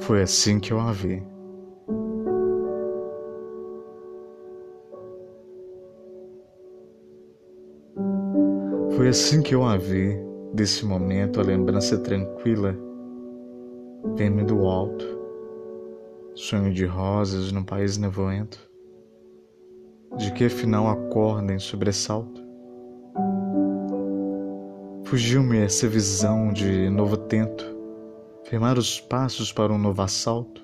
[0.00, 1.22] Foi assim que eu a vi.
[8.96, 10.18] Foi assim que eu a vi,
[10.54, 12.74] desse momento a lembrança tranquila
[14.16, 15.04] vem-me do alto,
[16.34, 18.58] sonho de rosas num país nevoento,
[20.16, 22.47] de que afinal acorda em sobressalto.
[25.08, 27.64] Fugiu-me essa visão de novo tento,
[28.44, 30.62] firmar os passos para um novo assalto.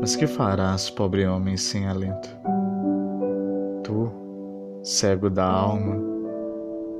[0.00, 2.28] Mas que farás, pobre homem sem alento?
[3.82, 4.08] Tu,
[4.84, 5.96] cego da alma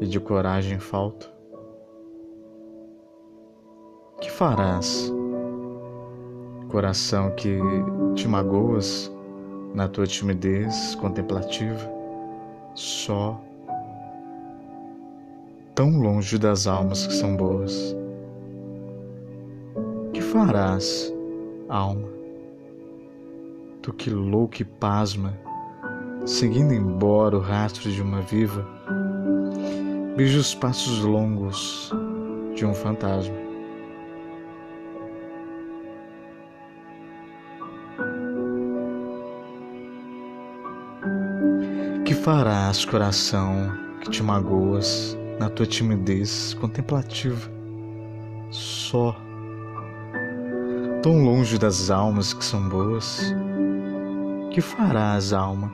[0.00, 1.32] e de coragem falto?
[4.20, 5.08] Que farás,
[6.68, 7.60] coração que
[8.16, 9.08] te magoas
[9.72, 11.88] na tua timidez contemplativa,
[12.74, 13.40] só,
[15.74, 17.94] tão longe das almas que são boas?
[20.32, 21.12] farás,
[21.68, 22.08] alma?
[23.82, 25.38] Tu que louco e pasma,
[26.24, 28.66] seguindo embora o rastro de uma viva,
[30.16, 31.92] beija os passos longos
[32.54, 33.36] de um fantasma.
[42.06, 43.70] Que farás, coração,
[44.00, 47.50] que te magoas na tua timidez contemplativa,
[48.50, 49.16] só
[51.02, 53.34] tão longe das almas que são boas.
[54.50, 55.72] Que farás, alma?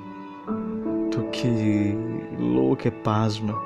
[1.10, 1.94] Tu que
[2.38, 3.60] louca é pasma,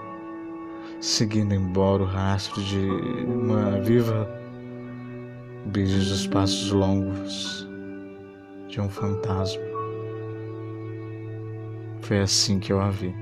[1.00, 2.78] seguindo embora o rastro de
[3.26, 4.28] uma viva,
[5.66, 7.68] beijos os passos longos
[8.68, 9.62] de um fantasma.
[12.00, 13.14] Foi assim que eu a vi.